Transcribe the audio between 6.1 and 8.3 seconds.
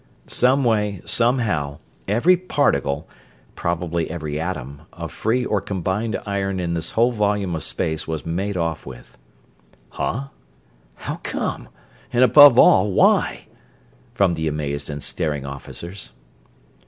iron in this whole volume of space was